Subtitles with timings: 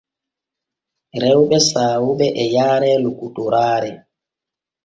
[1.21, 3.91] Rewɓe saawuɓe e yaare lokotoraare.